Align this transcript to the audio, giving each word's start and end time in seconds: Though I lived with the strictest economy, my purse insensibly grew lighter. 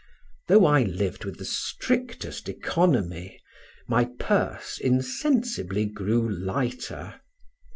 Though 0.47 0.65
I 0.65 0.81
lived 0.81 1.25
with 1.25 1.37
the 1.37 1.45
strictest 1.45 2.49
economy, 2.49 3.39
my 3.87 4.05
purse 4.17 4.79
insensibly 4.79 5.85
grew 5.85 6.27
lighter. 6.27 7.19